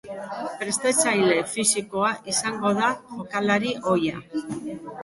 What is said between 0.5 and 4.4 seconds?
Prestatzaile fisikoa izango da jokalari ohia.